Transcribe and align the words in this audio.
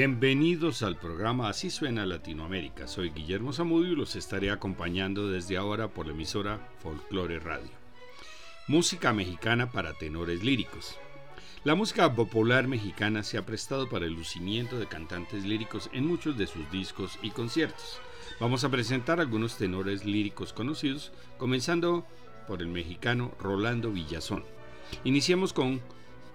Bienvenidos 0.00 0.84
al 0.84 0.94
programa 0.94 1.48
Así 1.48 1.70
suena 1.70 2.06
Latinoamérica. 2.06 2.86
Soy 2.86 3.10
Guillermo 3.10 3.52
Zamudio 3.52 3.94
y 3.94 3.96
los 3.96 4.14
estaré 4.14 4.52
acompañando 4.52 5.28
desde 5.28 5.56
ahora 5.56 5.88
por 5.88 6.06
la 6.06 6.12
emisora 6.12 6.60
Folklore 6.78 7.40
Radio. 7.40 7.72
Música 8.68 9.12
mexicana 9.12 9.72
para 9.72 9.94
tenores 9.94 10.44
líricos. 10.44 10.94
La 11.64 11.74
música 11.74 12.14
popular 12.14 12.68
mexicana 12.68 13.24
se 13.24 13.38
ha 13.38 13.44
prestado 13.44 13.88
para 13.88 14.06
el 14.06 14.12
lucimiento 14.12 14.78
de 14.78 14.86
cantantes 14.86 15.44
líricos 15.44 15.90
en 15.92 16.06
muchos 16.06 16.38
de 16.38 16.46
sus 16.46 16.70
discos 16.70 17.18
y 17.20 17.32
conciertos. 17.32 17.98
Vamos 18.38 18.62
a 18.62 18.68
presentar 18.68 19.18
algunos 19.18 19.56
tenores 19.56 20.04
líricos 20.04 20.52
conocidos, 20.52 21.10
comenzando 21.38 22.06
por 22.46 22.62
el 22.62 22.68
mexicano 22.68 23.32
Rolando 23.40 23.90
Villazón. 23.90 24.44
Iniciamos 25.02 25.52
con 25.52 25.82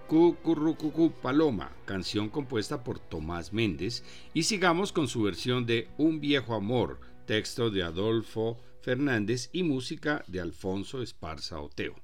Cucurrucucu 0.08 1.12
Paloma, 1.22 1.72
canción 1.86 2.28
compuesta 2.28 2.84
por 2.84 2.98
Tomás 2.98 3.52
Méndez, 3.52 4.04
y 4.34 4.42
sigamos 4.42 4.92
con 4.92 5.08
su 5.08 5.22
versión 5.22 5.66
de 5.66 5.88
Un 5.96 6.20
viejo 6.20 6.54
amor, 6.54 7.00
texto 7.26 7.70
de 7.70 7.82
Adolfo 7.82 8.58
Fernández 8.82 9.48
y 9.52 9.62
música 9.62 10.22
de 10.26 10.40
Alfonso 10.40 11.02
Esparza 11.02 11.58
Oteo. 11.60 11.94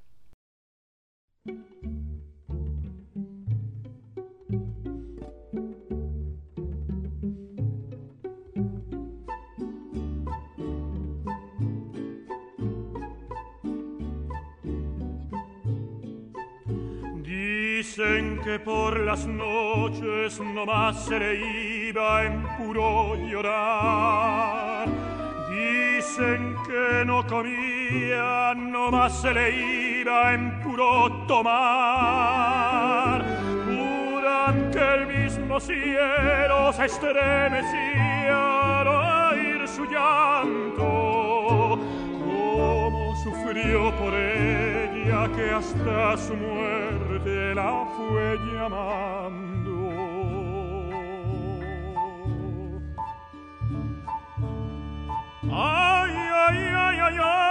Dicen 17.93 18.39
que 18.41 18.57
por 18.57 18.97
las 19.01 19.27
noches 19.27 20.39
nomás 20.39 21.07
se 21.07 21.19
le 21.19 21.89
iba 21.89 22.23
en 22.23 22.41
puro 22.57 23.17
llorar. 23.17 24.87
Dicen 25.49 26.55
que 26.65 27.03
no 27.05 27.27
comía, 27.27 28.55
nomás 28.55 29.21
se 29.21 29.33
le 29.33 29.99
iba 29.99 30.33
en 30.33 30.61
puro 30.61 31.25
tomar. 31.27 33.25
Juran 33.65 34.71
que 34.71 34.93
el 34.93 35.07
mismo 35.07 35.59
cielo 35.59 36.71
se 36.71 36.85
estremecía 36.85 38.79
al 38.79 38.87
oír 38.87 39.67
su 39.67 39.83
llanto. 39.83 41.00
Sufrió 43.23 43.95
por 43.97 44.15
ella 44.15 45.29
que 45.35 45.51
hasta 45.51 46.17
su 46.17 46.35
muerte 46.35 47.19
te 47.23 47.53
la 47.53 47.85
fue 47.95 48.37
llamando. 48.51 49.71
Ay, 55.43 56.15
ay, 56.15 56.57
ay, 56.75 56.99
ay, 56.99 57.17
ay. 57.23 57.50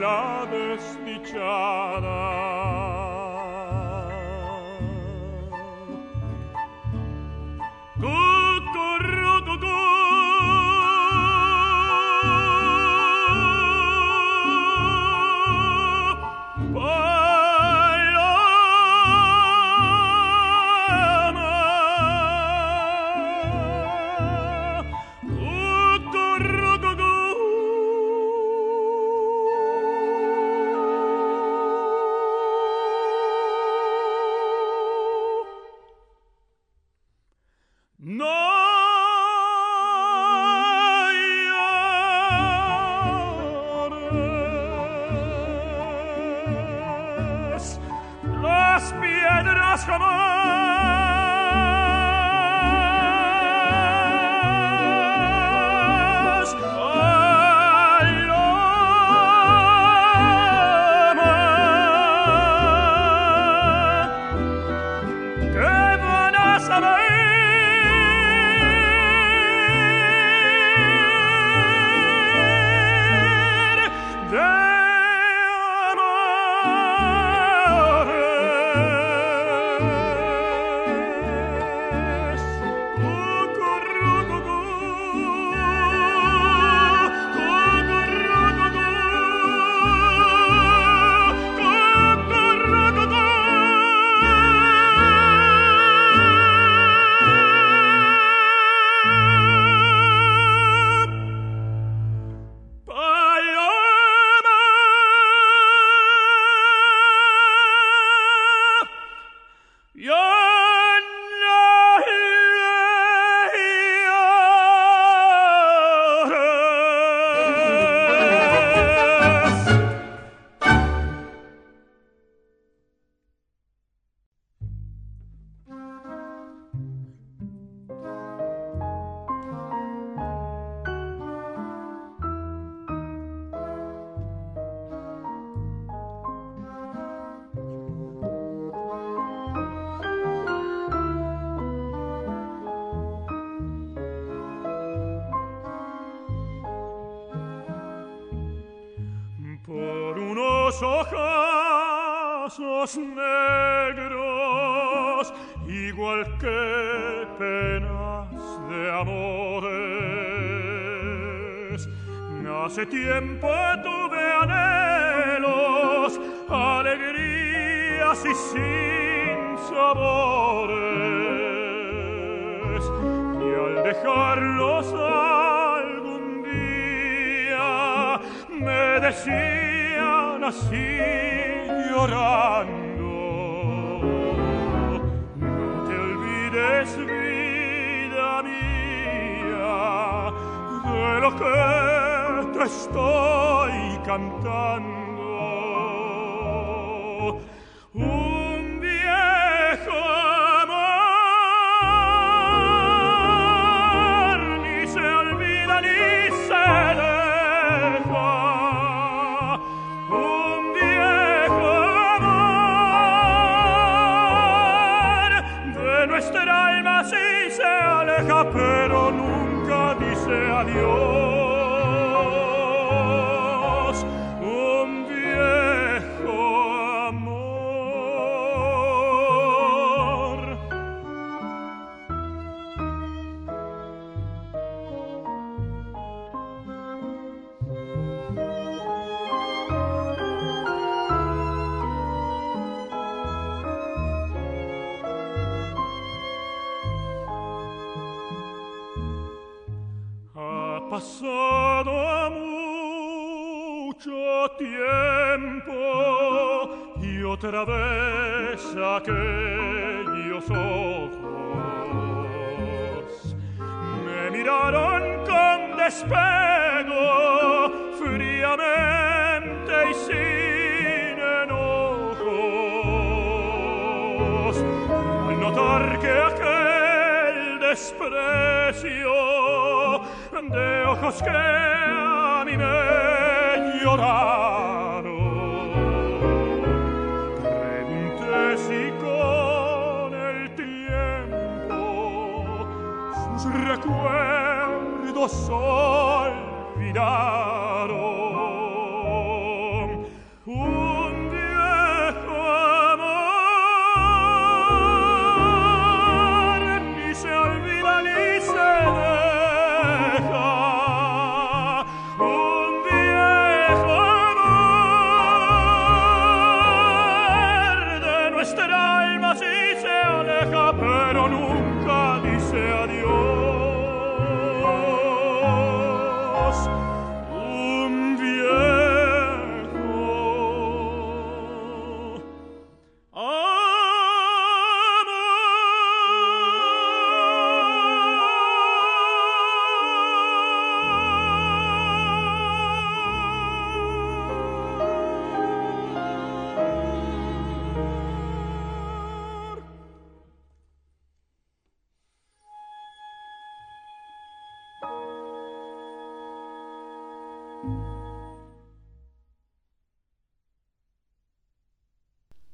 la 0.00 0.46
desdiciada 0.50 2.06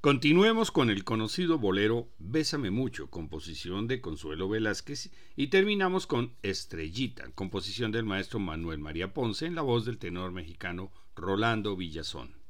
Continuemos 0.02 0.72
con 0.72 0.90
el 0.90 1.04
conocido 1.04 1.60
bolero 1.60 2.08
Bésame 2.18 2.72
mucho, 2.72 3.08
composición 3.08 3.86
de 3.86 4.00
Consuelo 4.00 4.48
Velázquez, 4.48 5.12
y 5.36 5.46
terminamos 5.46 6.08
con 6.08 6.32
Estrellita, 6.42 7.30
composición 7.36 7.92
del 7.92 8.04
maestro 8.04 8.40
Manuel 8.40 8.80
María 8.80 9.14
Ponce 9.14 9.46
en 9.46 9.54
la 9.54 9.62
voz 9.62 9.84
del 9.84 9.98
tenor 9.98 10.32
mexicano 10.32 10.90
Rolando 11.14 11.76
Villazón. 11.76 12.41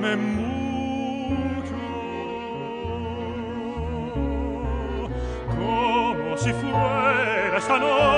me 0.00 0.16
mucho. 0.16 1.76
Como 5.46 6.36
si 6.38 6.52
fuera 6.52 7.58
esta 7.58 7.78
noche 7.78 8.09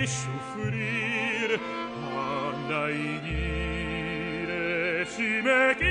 y 0.00 0.06
sufrir, 0.06 1.58
andaigire 2.16 3.18
si 5.06 5.42
me 5.42 5.87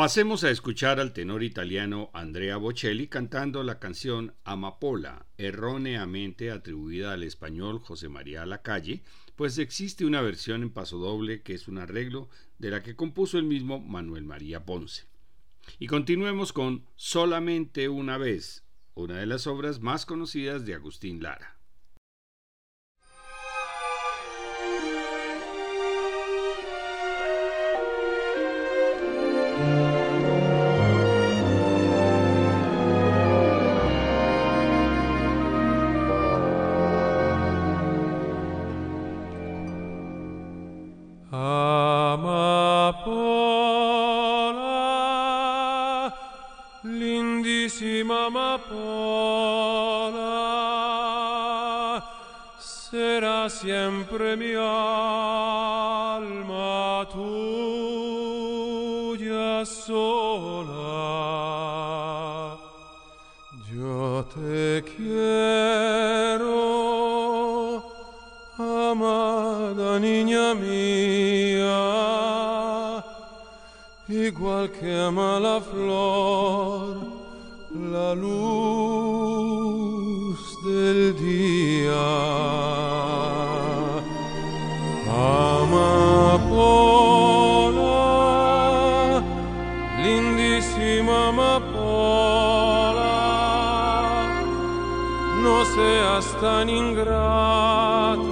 Pasemos 0.00 0.44
a 0.44 0.50
escuchar 0.50 0.98
al 0.98 1.12
tenor 1.12 1.42
italiano 1.42 2.08
Andrea 2.14 2.56
Bocelli 2.56 3.06
cantando 3.06 3.62
la 3.62 3.78
canción 3.78 4.32
Amapola, 4.44 5.26
erróneamente 5.36 6.50
atribuida 6.50 7.12
al 7.12 7.22
español 7.22 7.80
José 7.80 8.08
María 8.08 8.46
Lacalle, 8.46 9.02
pues 9.36 9.58
existe 9.58 10.06
una 10.06 10.22
versión 10.22 10.62
en 10.62 10.70
pasodoble 10.70 11.42
que 11.42 11.52
es 11.52 11.68
un 11.68 11.76
arreglo 11.76 12.30
de 12.58 12.70
la 12.70 12.82
que 12.82 12.96
compuso 12.96 13.36
el 13.36 13.44
mismo 13.44 13.78
Manuel 13.78 14.24
María 14.24 14.64
Ponce. 14.64 15.04
Y 15.78 15.86
continuemos 15.86 16.54
con 16.54 16.86
Solamente 16.96 17.90
una 17.90 18.16
vez, 18.16 18.64
una 18.94 19.18
de 19.18 19.26
las 19.26 19.46
obras 19.46 19.80
más 19.80 20.06
conocidas 20.06 20.64
de 20.64 20.72
Agustín 20.72 21.22
Lara. 21.22 21.59
Amapola, 85.10 86.54
lindísima 90.00 91.30
amapola, 91.30 92.60
no 95.42 95.64
seas 95.64 96.26
tan 96.40 96.68
ingrata 96.70 98.29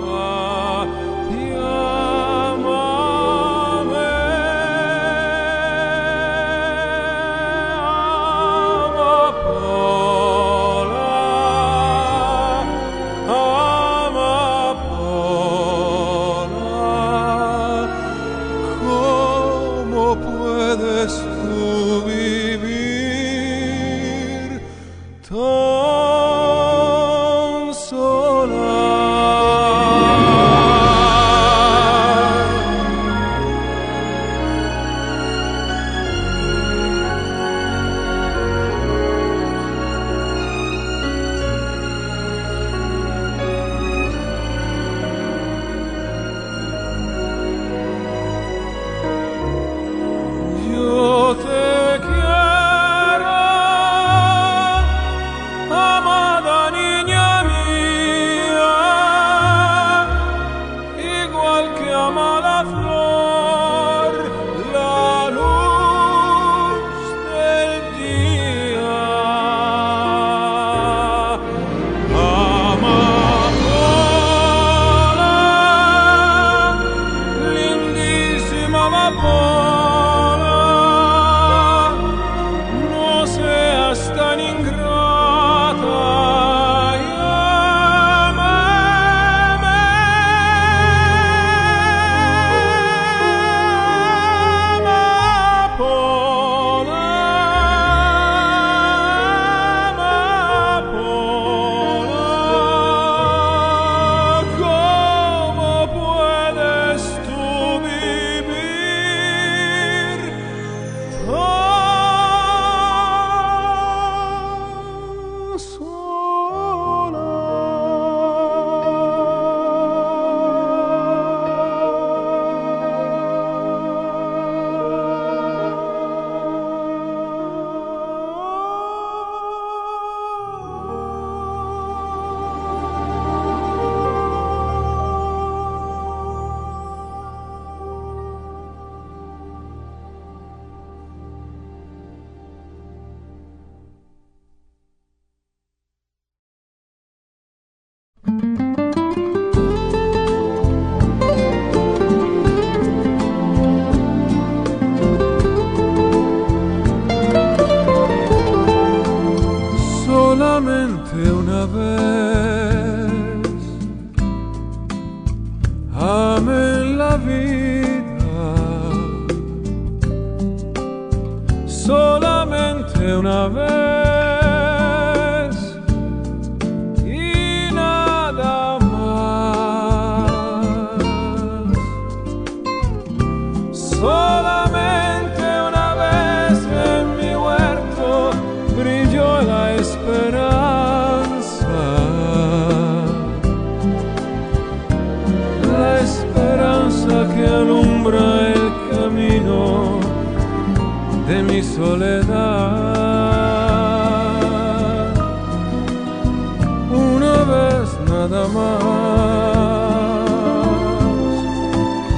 nada 208.30 208.48
más. 208.48 208.82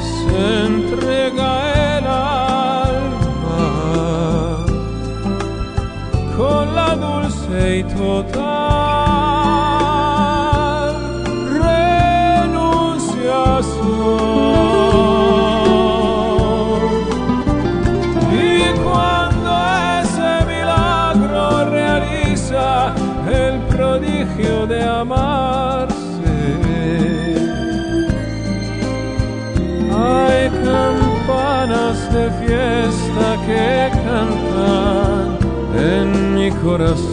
Se 0.03 0.67
entrega 0.67 1.51
el 1.99 2.07
alma 2.07 3.65
con 6.37 6.75
la 6.75 6.97
dulce 6.97 7.79
y 7.79 7.83
total. 7.85 8.60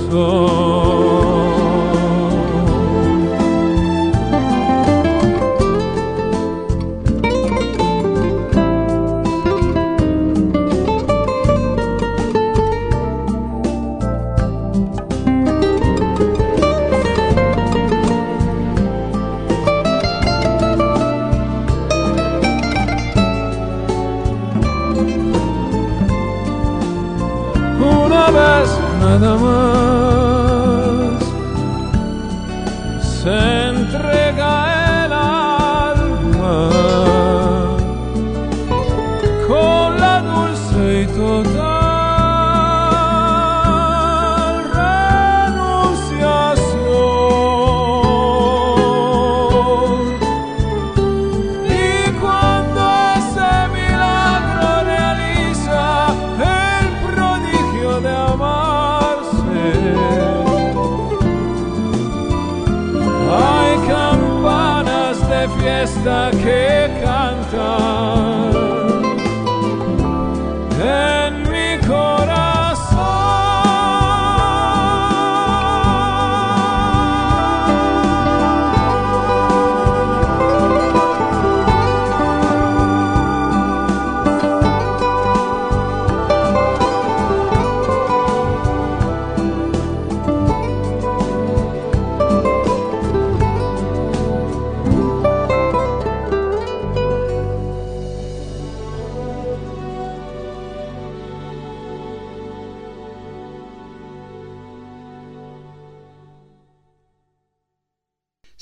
Oh. 0.09 1.26
fiesta 65.59 66.31
que 66.31 66.89
cantar. 67.01 68.66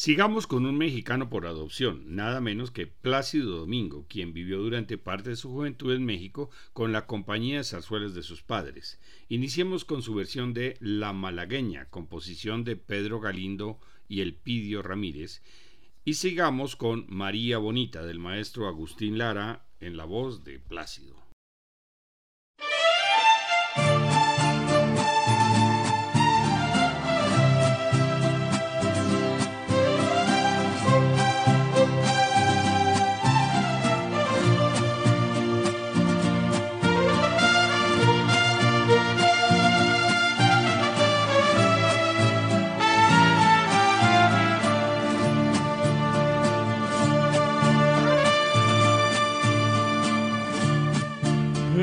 Sigamos 0.05 0.45
con 0.45 0.67
un 0.67 0.77
mexicano 0.77 1.31
por 1.31 1.47
adopción, 1.47 2.15
nada 2.15 2.39
menos 2.39 2.69
que 2.69 2.85
Plácido 2.85 3.57
Domingo, 3.57 4.05
quien 4.07 4.33
vivió 4.33 4.59
durante 4.59 4.99
parte 4.99 5.31
de 5.31 5.35
su 5.35 5.49
juventud 5.49 5.95
en 5.95 6.05
México 6.05 6.51
con 6.73 6.91
la 6.91 7.07
compañía 7.07 7.57
de 7.57 7.63
zarzuelas 7.63 8.13
de 8.13 8.21
sus 8.21 8.43
padres. 8.43 8.99
Iniciemos 9.29 9.83
con 9.83 10.03
su 10.03 10.13
versión 10.13 10.53
de 10.53 10.77
La 10.79 11.11
Malagueña, 11.11 11.89
composición 11.89 12.63
de 12.63 12.75
Pedro 12.75 13.19
Galindo 13.19 13.79
y 14.07 14.21
Elpidio 14.21 14.83
Ramírez, 14.83 15.41
y 16.03 16.13
sigamos 16.13 16.75
con 16.75 17.07
María 17.09 17.57
Bonita 17.57 18.05
del 18.05 18.19
maestro 18.19 18.67
Agustín 18.67 19.17
Lara 19.17 19.65
en 19.79 19.97
la 19.97 20.05
voz 20.05 20.43
de 20.43 20.59
Plácido. 20.59 21.15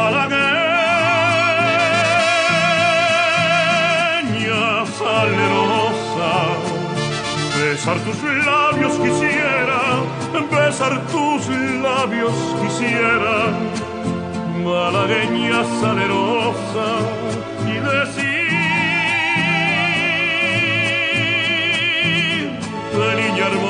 Malagueña 0.00 0.56
salerosa, 4.98 6.32
besar 7.58 7.98
tus 8.06 8.20
labios 8.46 8.94
quisiera, 9.04 9.80
besar 10.50 10.94
tus 11.12 11.42
labios 11.86 12.36
quisiera, 12.62 13.36
malagueña 14.64 15.60
salerosa, 15.80 16.86
y 17.72 17.74
decir, 17.90 18.40
niña 23.20 23.44
hermosa, 23.50 23.69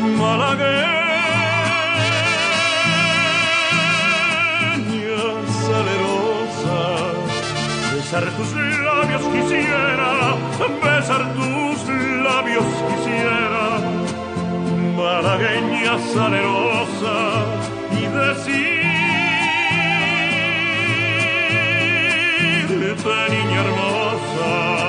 Malagueña 0.00 0.80
salerosa, 5.66 6.78
besar 7.92 8.24
tus 8.36 8.50
labios 8.86 9.22
quisiera, 9.34 10.10
besar 10.82 11.22
tus 11.34 11.78
labios 12.24 12.64
quisiera, 12.88 13.66
malagueña 14.96 15.94
salerosa, 16.14 17.16
y 17.92 18.02
decirte, 18.06 18.70
niña 23.28 23.60
hermosa, 23.64 24.79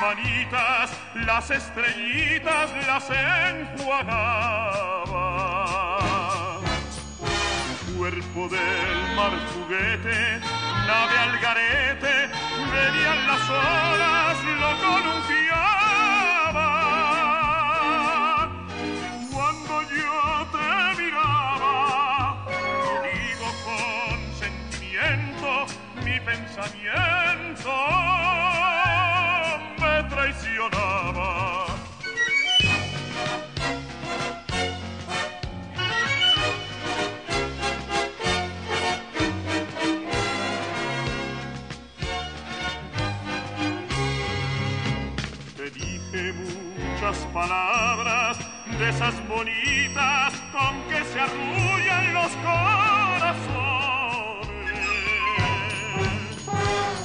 manitas, 0.00 0.90
las 1.14 1.50
estrellitas 1.50 2.70
las 2.86 3.10
enjuagaba 3.50 4.96
cuerpo 7.96 8.48
del 8.48 9.16
mar 9.16 9.32
juguete, 9.52 10.40
nave 10.86 11.18
al 11.18 11.38
garete, 11.38 12.28
venían 12.72 13.26
las 13.26 13.50
olas, 13.50 14.36
lo 14.62 14.70
columpiaba. 14.86 15.48
Cuando 19.32 19.82
yo 19.82 20.46
te 20.52 20.68
miraba, 21.02 22.46
digo 23.02 23.48
con 23.64 24.16
sentimiento, 24.38 25.50
mi 26.04 26.16
pensamiento 26.20 27.70
Te 30.26 30.32
dije 45.70 46.32
muchas 46.32 47.18
palabras 47.32 48.36
de 48.78 48.88
esas 48.88 49.14
bonitas 49.28 50.34
con 50.50 50.82
que 50.88 51.04
se 51.04 51.20
arrullan 51.20 52.14
los 52.14 52.32
corazones, 52.42 53.38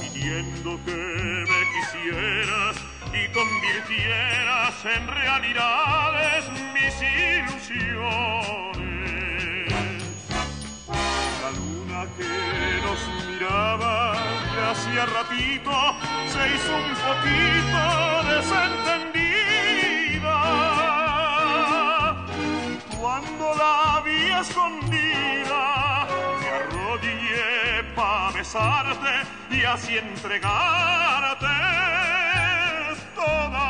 pidiendo 0.00 0.84
que 0.84 1.44
me 1.48 1.60
quisieras 1.72 2.91
y 3.14 3.28
convirtieras 3.28 4.74
en 4.84 5.06
realidades 5.06 6.50
mis 6.72 7.00
ilusiones. 7.02 7.92
La 11.42 11.50
luna 11.50 12.06
que 12.16 12.80
nos 12.82 12.98
miraba 13.26 14.14
que 14.54 14.62
hacía 14.70 15.04
ratito 15.06 15.72
se 16.26 16.54
hizo 16.54 16.74
un 16.74 16.94
poquito 17.08 17.82
desentendida. 18.34 20.38
Cuando 22.98 23.44
la 23.54 24.00
vi 24.04 24.20
escondida, 24.40 25.62
me 26.40 26.48
arrodillé 26.48 27.84
para 27.94 28.32
besarte 28.32 29.14
y 29.50 29.64
así 29.64 29.98
entregarte 29.98 32.01
toda 33.24 33.62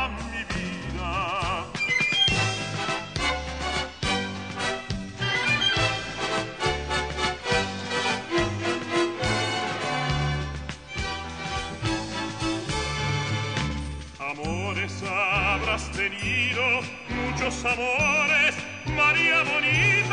habrás 15.07 15.89
tenido 15.91 16.61
muchos 17.09 17.65
amores, 17.65 18.55
María 18.95 19.43
bonita, 19.43 20.12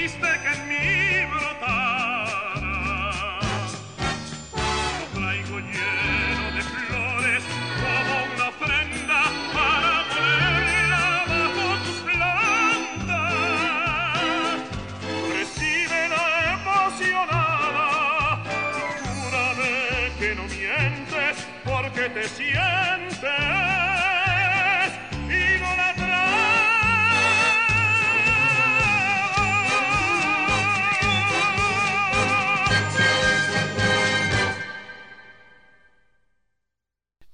el 0.00 0.06
que 0.06 0.06
existe 0.06 0.26
que 0.42 0.48
en 0.48 0.68
mí 0.68 1.39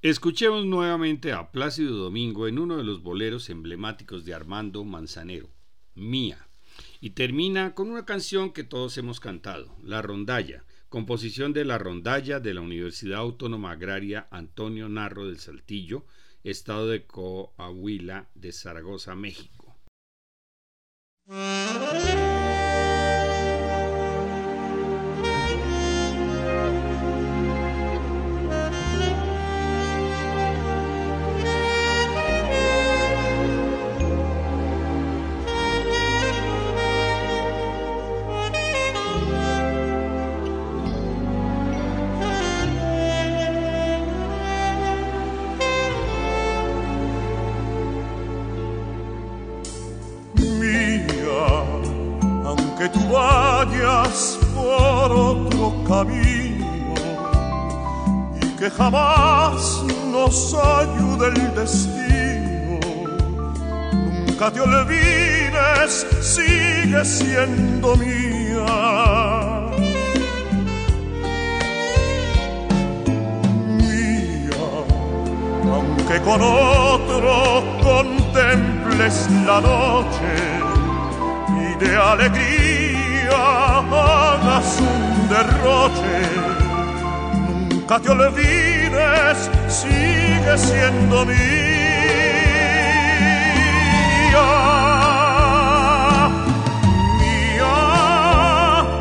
Escuchemos 0.09 0.64
nuevamente 0.64 1.33
a 1.33 1.51
Plácido 1.51 1.97
Domingo 1.97 2.47
en 2.47 2.61
uno 2.61 2.77
de 2.77 2.85
los 2.85 3.03
boleros 3.03 3.51
emblemáticos 3.51 4.25
de 4.25 4.35
Armando 4.35 4.85
Manzanero, 4.85 5.51
Mía, 5.97 6.47
y 7.01 7.11
termina 7.11 7.75
con 7.75 7.90
una 7.90 8.05
canción 8.05 8.53
que 8.53 8.62
todos 8.62 8.97
hemos 8.99 9.19
cantado, 9.19 9.75
La 9.83 10.03
Rondalla, 10.03 10.64
composición 10.90 11.53
de 11.53 11.64
La 11.64 11.79
Rondalla 11.79 12.38
de 12.38 12.55
la 12.55 12.61
Universidad 12.61 13.19
Autónoma 13.19 13.73
Agraria 13.73 14.29
Antonio 14.31 14.88
Narro 14.88 15.27
del 15.27 15.40
Saltillo, 15.40 16.07
Estado 16.45 16.87
de 16.87 17.05
Coahuila 17.05 18.31
de 18.37 18.53
Zaragoza, 18.53 19.16
México. 19.16 19.77
Nos 60.37 60.55
ayude 60.55 61.28
el 61.28 61.55
destino, 61.55 62.78
nunca 64.26 64.51
te 64.51 64.61
olvides, 64.61 66.07
sigue 66.20 67.03
siendo 67.05 67.97
mía. 67.97 68.66
Mía, 73.78 74.66
aunque 75.74 76.20
con 76.20 76.43
otro 76.43 77.64
contemples 77.82 79.28
la 79.47 79.61
noche 79.62 80.32
y 81.49 81.84
de 81.84 81.97
alegría 81.97 83.39
hagas 83.78 84.80
un 84.80 85.28
derroche, 85.30 86.18
nunca 87.70 87.99
te 88.01 88.11
olvides, 88.11 89.51
siendo 90.55 91.26
mía. 91.26 91.36
Mía, 97.18 97.76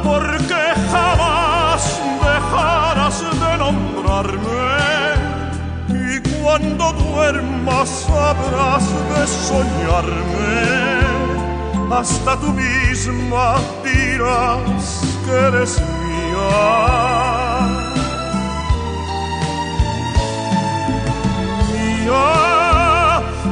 porque 0.04 0.62
jamás 0.92 2.02
dejarás 2.22 3.18
de 3.22 3.58
nombrarme 3.58 4.66
y 5.90 6.20
cuando 6.42 6.94
duermas 6.94 7.90
sabrás 8.08 8.86
de 9.12 9.28
soñarme. 9.28 10.86
Hasta 11.92 12.38
tú 12.40 12.52
misma 12.54 13.56
dirás 13.84 15.02
que 15.26 15.32
eres 15.32 15.80
mía. 15.80 17.15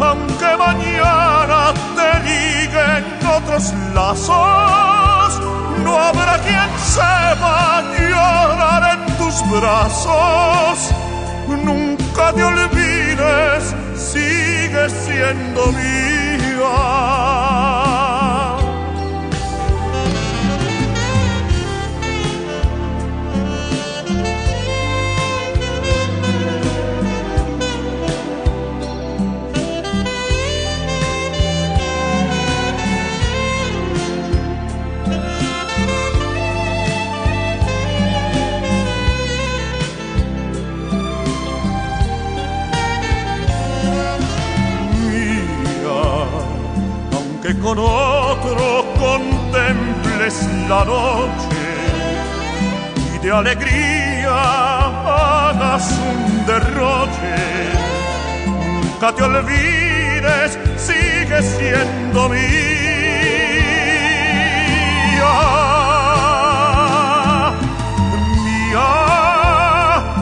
Aunque 0.02 0.58
mañana 0.58 1.74
te 1.96 2.10
liguen 2.28 3.04
otros 3.28 3.74
lazos, 3.96 5.42
no 5.84 5.98
habrá 5.98 6.38
quien 6.40 6.70
sepa 6.78 7.84
llorar 7.98 8.98
en 8.98 9.18
tus 9.18 9.36
brazos. 9.50 10.94
Nunca 11.48 12.34
te 12.34 12.44
olvides, 12.44 13.76
sigue 13.96 14.90
siendo 14.90 15.72
mía. 15.72 17.33
Aunque 47.44 47.60
con 47.60 47.78
otro 47.78 48.86
contemples 49.00 50.48
la 50.70 50.86
noche 50.86 51.58
y 53.16 53.20
de 53.20 53.32
alegría 53.32 54.34
hagas 55.50 55.92
un 55.92 56.46
derroche, 56.46 57.36
nunca 58.46 59.14
te 59.14 59.24
olvides, 59.24 60.58
sigue 60.78 61.42
siendo 61.42 62.30
mía. 62.30 62.44
Mía, 68.44 68.90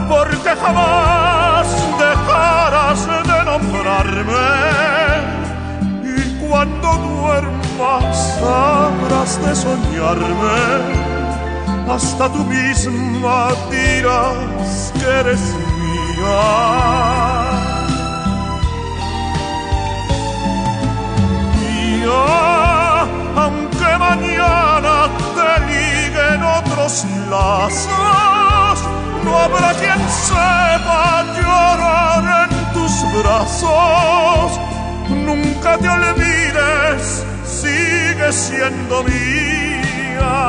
porque 0.08 0.56
jamás 0.60 1.66
dejarás 1.98 3.06
de 3.06 3.44
nombrarme 3.44 5.01
cuando 6.62 6.92
duermas 6.96 8.38
habrás 8.38 9.44
de 9.44 9.52
soñarme, 9.52 10.60
hasta 11.92 12.28
tú 12.28 12.44
misma 12.44 13.48
dirás 13.68 14.92
que 14.94 15.04
eres 15.04 15.40
mía. 15.80 16.42
Mía, 21.58 23.00
aunque 23.42 23.98
mañana 23.98 25.08
te 25.34 25.50
liguen 25.66 26.44
otros 26.44 27.04
lazos, 27.28 28.78
no 29.24 29.36
habrá 29.36 29.74
quien 29.74 30.00
sepa 30.28 31.24
llorar 31.34 32.48
en 32.48 32.72
tus 32.72 32.94
brazos 33.20 34.71
Nunca 35.14 35.78
te 35.78 35.88
olvides, 35.88 37.24
sigue 37.44 38.32
siendo 38.32 39.02
mía. 39.04 40.42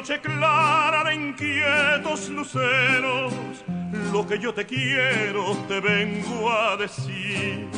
Noche 0.00 0.18
clara 0.22 1.04
de 1.04 1.14
inquietos 1.14 2.30
luceros, 2.30 3.34
lo 4.10 4.26
que 4.26 4.38
yo 4.38 4.54
te 4.54 4.64
quiero 4.64 5.54
te 5.68 5.78
vengo 5.78 6.50
a 6.50 6.74
decir. 6.78 7.68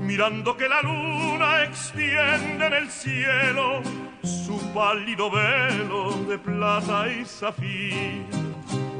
Mirando 0.00 0.56
que 0.56 0.68
la 0.68 0.80
luna 0.82 1.64
extiende 1.64 2.64
en 2.64 2.74
el 2.74 2.88
cielo 2.88 3.82
su 4.22 4.56
pálido 4.72 5.32
velo 5.32 6.12
de 6.28 6.38
plata 6.38 7.08
y 7.08 7.24
zafir. 7.24 8.22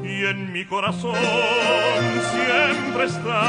Y 0.03 0.25
en 0.25 0.51
mi 0.51 0.65
corazón 0.65 1.15
siempre 2.33 3.05
está, 3.05 3.41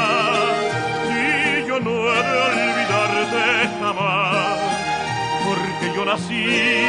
y 1.09 1.67
yo 1.67 1.81
no 1.81 1.91
he 1.91 2.23
de 2.29 2.41
olvidarte 2.49 3.69
jamás, 3.77 4.57
porque 5.45 5.97
yo 5.97 6.05
nací 6.05 6.87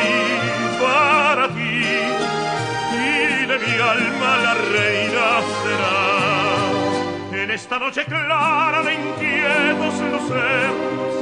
para 0.80 1.48
ti 1.48 1.71
mi 3.58 3.74
alma 3.78 4.36
la 4.38 4.54
reina 4.54 5.42
será. 5.62 5.98
En 7.42 7.50
esta 7.50 7.78
noche 7.78 8.04
clara 8.04 8.82
de 8.82 8.94
inquietos 8.94 9.94
luceros, 10.12 11.14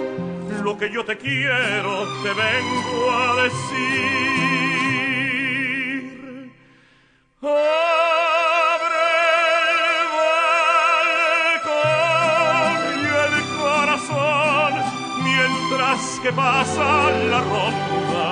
lo 0.63 0.79
que 0.79 0.91
yo 0.91 1.05
te 1.05 1.17
quiero 1.17 2.07
te 2.23 2.33
vengo 2.33 3.11
a 3.11 3.43
decir. 3.43 4.21
Abre 7.43 7.59
el 12.85 13.01
y 13.03 13.07
el 13.27 13.37
corazón 13.59 14.73
mientras 15.25 16.01
que 16.23 16.33
pasa 16.33 17.11
la 17.31 17.41
ronda. 17.41 18.29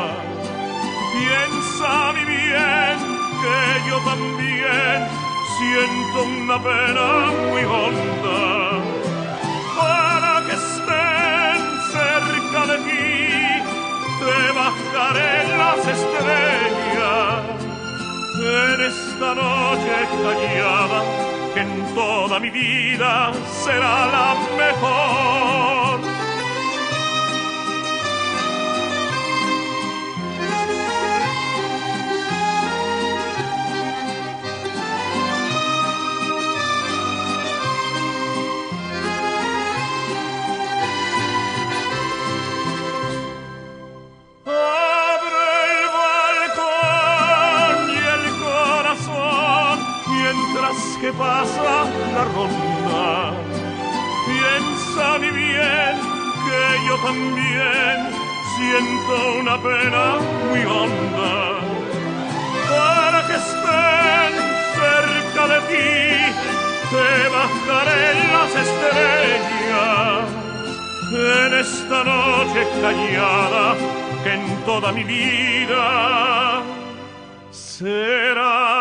Piensa 1.14 2.12
mi 2.12 2.24
bien 2.24 2.97
que 3.48 3.88
yo 3.88 3.98
también 4.10 5.08
siento 5.58 6.18
una 6.22 6.58
pena 6.62 7.08
muy 7.50 7.64
honda. 7.64 8.40
Para 9.78 10.32
que 10.46 10.54
estén 10.64 11.58
cerca 11.96 12.60
de 12.72 12.78
ti 12.86 13.06
te 14.20 14.38
bajaré 14.60 15.34
las 15.62 15.80
estrellas. 15.96 17.40
En 18.40 18.80
esta 18.92 19.34
noche 19.34 19.94
callada 20.24 21.00
que 21.54 21.60
en 21.60 21.94
toda 21.94 22.38
mi 22.40 22.50
vida 22.50 23.32
será 23.64 24.06
la 24.16 24.28
mejor 24.56 25.87
que 51.08 51.14
pasa 51.14 51.74
la 52.14 52.24
ronda. 52.36 53.32
Piensa 54.28 55.18
mi 55.22 55.30
bien 55.30 55.94
que 56.44 56.62
yo 56.86 56.96
también 57.08 57.96
siento 58.56 59.14
una 59.40 59.56
pena 59.68 60.04
muy 60.48 60.62
honda. 60.74 61.34
Para 62.68 63.26
que 63.26 63.36
estén 63.44 64.32
cerca 64.80 65.42
de 65.52 65.58
ti, 65.70 65.90
te 66.92 67.08
bajaré 67.36 68.06
las 68.34 68.52
estrellas. 68.64 70.26
En 71.10 71.50
esta 71.64 71.98
noche 72.04 72.60
callada 72.82 73.64
que 74.24 74.32
en 74.34 74.44
toda 74.66 74.92
mi 74.92 75.04
vida 75.04 76.62
será 77.50 78.77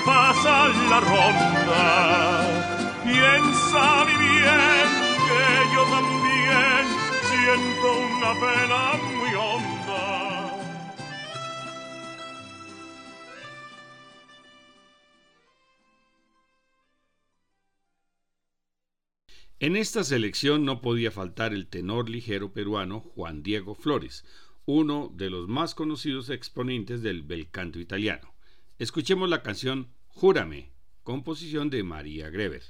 pasa 0.00 0.68
la 0.90 1.00
ronda. 1.00 1.84
Piensa 3.04 4.04
mi 4.06 4.16
bien 4.16 4.88
que 5.26 5.44
yo 5.74 5.82
también 5.84 6.82
siento 7.30 7.88
una 8.16 8.32
pena 8.40 8.80
muy 9.16 9.34
honda. 9.34 10.24
En 19.60 19.76
esta 19.76 20.02
selección 20.04 20.64
no 20.64 20.80
podía 20.80 21.10
faltar 21.10 21.54
el 21.54 21.68
tenor 21.68 22.10
ligero 22.10 22.52
peruano 22.52 23.00
Juan 23.00 23.42
Diego 23.42 23.74
Flores, 23.74 24.24
uno 24.66 25.10
de 25.14 25.30
los 25.30 25.48
más 25.48 25.74
conocidos 25.74 26.28
exponentes 26.30 27.02
del 27.02 27.22
bel 27.22 27.50
canto 27.50 27.78
italiano. 27.78 28.33
Escuchemos 28.78 29.28
la 29.28 29.44
canción 29.44 29.94
Júrame, 30.08 30.72
composición 31.04 31.70
de 31.70 31.84
María 31.84 32.28
Greber. 32.28 32.62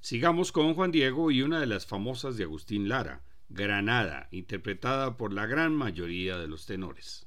Sigamos 0.00 0.52
con 0.52 0.74
Juan 0.74 0.90
Diego 0.90 1.30
y 1.30 1.40
una 1.40 1.58
de 1.58 1.66
las 1.66 1.86
famosas 1.86 2.36
de 2.36 2.44
Agustín 2.44 2.90
Lara, 2.90 3.22
Granada, 3.48 4.28
interpretada 4.30 5.16
por 5.16 5.32
la 5.32 5.46
gran 5.46 5.74
mayoría 5.74 6.36
de 6.36 6.48
los 6.48 6.66
tenores. 6.66 7.26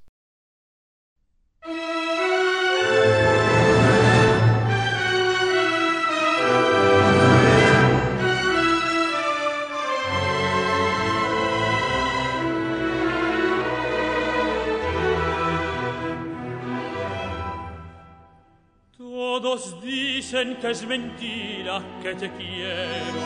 Todos 19.42 19.82
dicen 19.82 20.58
que 20.58 20.70
es 20.70 20.86
mentira 20.86 21.82
que 22.00 22.14
te 22.14 22.30
quiero, 22.30 23.26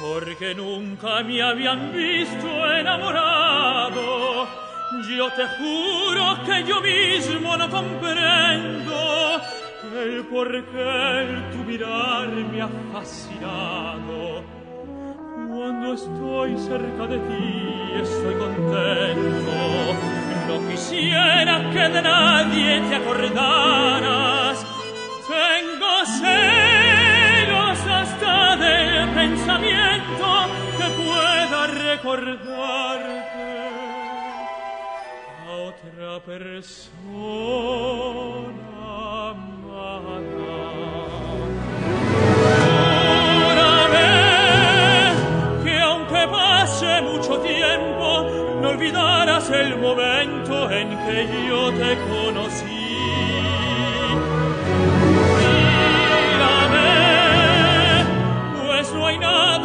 porque 0.00 0.54
nunca 0.54 1.24
me 1.24 1.42
habían 1.42 1.92
visto 1.92 2.46
enamorado. 2.72 4.46
Yo 5.08 5.28
te 5.32 5.48
juro 5.58 6.38
que 6.46 6.62
yo 6.62 6.80
mismo 6.80 7.56
no 7.56 7.68
comprendo 7.68 9.40
el 10.00 10.26
por 10.26 10.48
qué 10.66 11.42
tu 11.50 11.58
mirar 11.64 12.28
me 12.28 12.62
ha 12.62 12.68
fascinado. 12.92 14.44
Cuando 15.48 15.94
estoy 15.94 16.56
cerca 16.56 17.06
de 17.08 17.18
ti, 17.18 17.90
estoy 18.00 18.34
contento. 18.34 19.56
No 20.46 20.68
quisiera 20.70 21.68
que 21.72 21.88
de 21.88 22.00
nadie 22.00 22.80
te 22.88 22.94
acordaras. 22.94 24.39
Celos 26.06 27.78
hasta 27.86 28.56
del 28.56 29.08
pensamiento 29.10 30.46
que 30.78 30.88
pueda 31.02 31.66
recordarte 31.66 33.48
a 35.46 35.50
otra 35.68 36.20
persona. 36.24 37.60
olvidarás 48.80 49.50
el 49.50 49.76
momento 49.78 50.70
en 50.70 50.88
que 51.04 51.48
yo 51.48 51.70
te 51.72 51.96
conocí. 51.96 52.19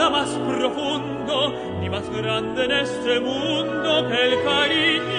Nada 0.10 0.24
más 0.24 0.30
profundo 0.38 1.54
ni 1.82 1.90
más 1.90 2.08
grande 2.12 2.66
en 2.66 2.72
este 2.72 3.20
mundo 3.20 4.08
que 4.08 4.34
el 4.34 4.44
cariño 4.44 5.15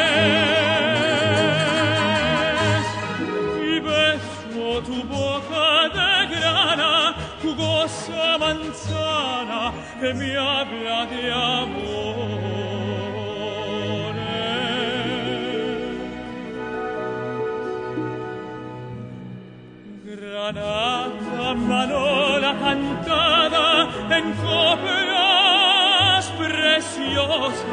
Y 3.72 3.80
beso 3.80 4.82
tu 4.88 4.98
boca 5.04 5.88
de 5.98 6.12
grana, 6.34 6.94
jugosa 7.42 8.38
manzana 8.38 9.72
que 9.98 10.10
me 10.14 10.36
habla 10.36 11.06
de 11.06 11.22
amores. 11.32 12.60
Granada, 20.04 21.54
manola 21.54 22.52
cantada 22.62 23.66
en 24.16 24.24
cor 24.42 24.69
preciosas. 26.70 27.64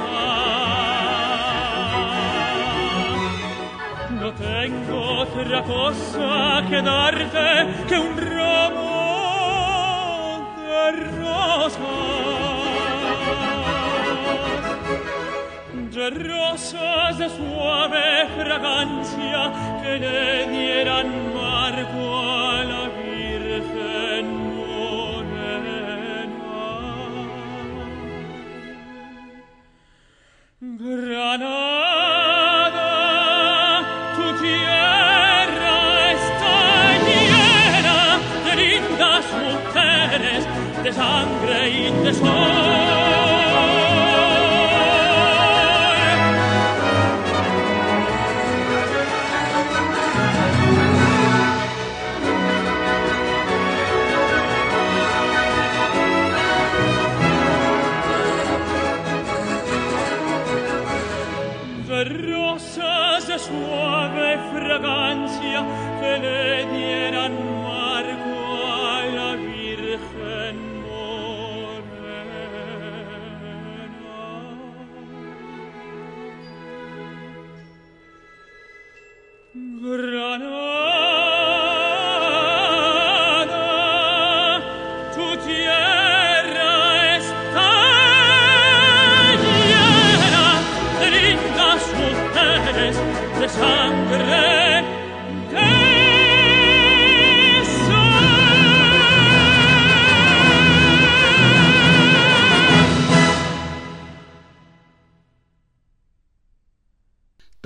No 4.19 4.29
tengo 4.33 4.97
otra 5.21 5.63
cosa 5.63 6.63
que 6.69 6.81
darte 6.81 7.47
que 7.87 7.99
un 7.99 8.17
ramo 8.17 8.93
de 10.61 10.91
rosas. 11.21 11.79
De 15.91 16.09
rosas 16.09 17.17
de 17.17 17.29
suave 17.29 18.27
fragancia 18.37 19.41
que 19.81 19.93
le 19.99 20.47
dieran 20.47 21.16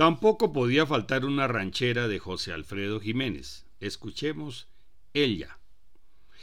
Tampoco 0.02 0.52
podía 0.52 0.84
faltar 0.84 1.24
una 1.24 1.46
ranchera 1.46 2.08
de 2.08 2.18
José 2.18 2.52
Alfredo 2.52 2.98
Jiménez. 2.98 3.66
Escuchemos 3.78 4.66
Ella. 5.14 5.60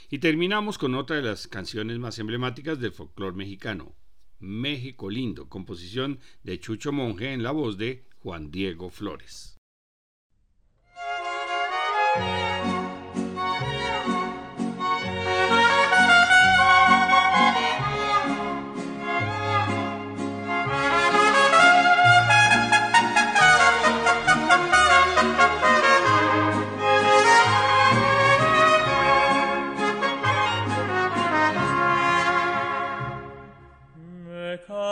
Y 0.09 0.19
terminamos 0.19 0.77
con 0.77 0.95
otra 0.95 1.17
de 1.17 1.23
las 1.23 1.49
canciones 1.49 1.99
más 1.99 2.19
emblemáticas 2.19 2.79
del 2.79 2.93
folclore 2.93 3.35
mexicano, 3.35 3.97
México 4.39 5.09
Lindo, 5.09 5.49
composición 5.49 6.21
de 6.41 6.57
Chucho 6.61 6.93
Monje 6.93 7.33
en 7.33 7.43
la 7.43 7.51
voz 7.51 7.77
de 7.77 8.05
Juan 8.19 8.49
Diego 8.49 8.89
Flores. 8.89 9.57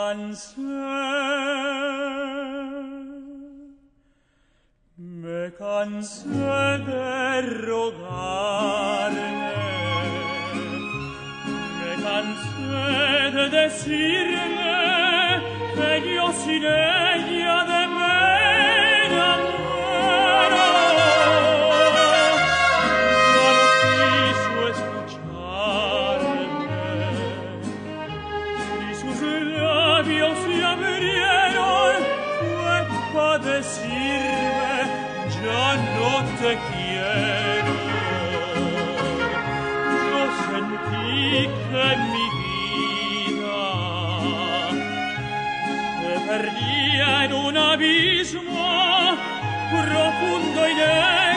Cansé, 0.08 0.60
me 4.96 5.50
cansé 5.58 6.28
de 6.88 7.06
rogarle, 7.66 9.30
me 11.78 11.92
cansé 12.06 13.30
de 13.36 13.44
decirle 13.60 14.76
que 15.76 15.90
yo 16.14 16.26
sin 16.42 16.64
ella 16.64 17.58
de 17.70 17.77
abismo 47.72 49.16
profundo 49.70 50.68
y 50.68 51.27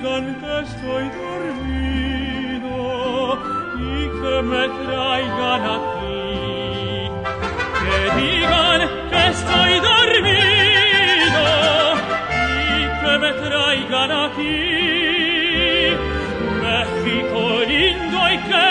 digan 0.00 0.26
que 0.40 0.60
estoy 0.60 1.04
dormido 1.10 2.74
y 3.76 4.08
que 4.20 4.36
me 4.42 4.64
traigan 4.84 5.62
a 5.62 5.76
ti. 6.00 7.10
Que 7.82 7.98
digan 8.20 8.80
que 9.10 9.20
estoy 9.28 9.72
dormido 9.90 11.44
y 12.76 12.80
que 13.00 13.12
me 13.18 13.30
traigan 13.46 14.10
a 14.10 14.24
ti. 14.36 14.58
México 16.62 17.40
lindo 17.68 18.20
y 18.30 18.38
que 18.48 18.69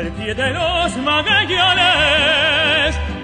al 0.00 0.08
pie 0.12 0.34
de 0.34 0.50
los 0.50 0.96
magallanes 0.96 1.78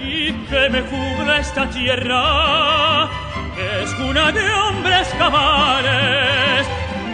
y 0.03 0.33
que 0.33 0.69
me 0.69 0.83
cubra 0.83 1.39
esta 1.39 1.71
tierra 1.71 3.09
que 3.55 3.83
es 3.83 3.95
cuna 3.95 4.31
de 4.31 4.53
hombres 4.53 5.09
cabales 5.19 6.67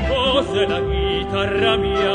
voz 0.09 0.53
de 0.53 0.67
la 0.67 0.81
guitarra 0.81 1.77
mía. 1.77 2.15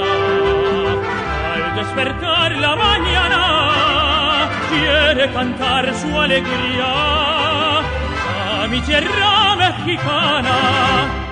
Al 1.54 1.76
despertar 1.76 2.52
la 2.58 2.76
mañana 2.76 4.50
quiere 4.70 5.32
cantar 5.32 5.94
su 5.96 6.20
alegría 6.20 7.80
a 8.62 8.68
mi 8.70 8.82
tierra 8.82 9.56
mexicana. 9.56 11.27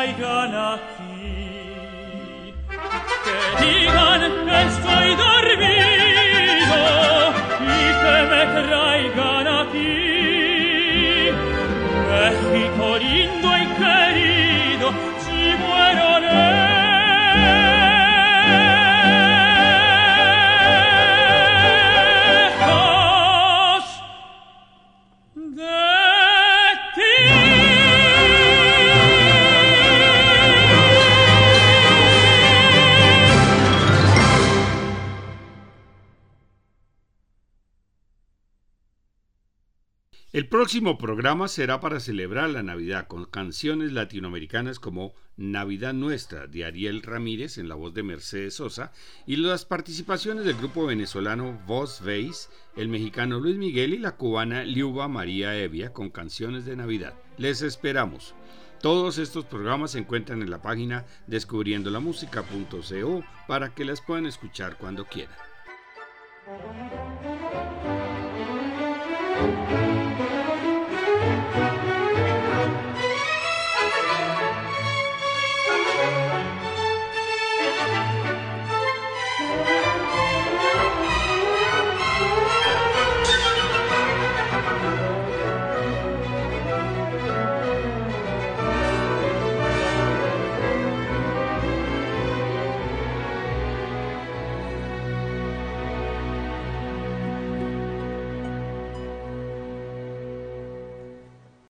traigan 0.00 0.54
a 0.54 0.78
ti. 0.96 2.54
Che 3.24 3.38
digan 3.60 4.49
próximo 40.60 40.98
programa 40.98 41.48
será 41.48 41.80
para 41.80 42.00
celebrar 42.00 42.50
la 42.50 42.62
Navidad 42.62 43.06
con 43.06 43.24
canciones 43.24 43.92
latinoamericanas 43.92 44.78
como 44.78 45.14
Navidad 45.38 45.94
Nuestra 45.94 46.48
de 46.48 46.66
Ariel 46.66 47.00
Ramírez 47.00 47.56
en 47.56 47.66
la 47.66 47.76
voz 47.76 47.94
de 47.94 48.02
Mercedes 48.02 48.56
Sosa 48.56 48.92
y 49.26 49.36
las 49.36 49.64
participaciones 49.64 50.44
del 50.44 50.56
grupo 50.56 50.84
venezolano 50.84 51.58
Voz 51.66 52.02
Veis, 52.02 52.50
el 52.76 52.90
mexicano 52.90 53.40
Luis 53.40 53.56
Miguel 53.56 53.94
y 53.94 53.98
la 53.98 54.16
cubana 54.16 54.62
Liuba 54.62 55.08
María 55.08 55.56
Evia 55.56 55.94
con 55.94 56.10
canciones 56.10 56.66
de 56.66 56.76
Navidad. 56.76 57.14
Les 57.38 57.62
esperamos. 57.62 58.34
Todos 58.82 59.16
estos 59.16 59.46
programas 59.46 59.92
se 59.92 60.00
encuentran 60.00 60.42
en 60.42 60.50
la 60.50 60.60
página 60.60 61.06
descubriendolamusica.co 61.26 63.24
para 63.48 63.74
que 63.74 63.86
las 63.86 64.02
puedan 64.02 64.26
escuchar 64.26 64.76
cuando 64.76 65.06
quieran. 65.06 65.34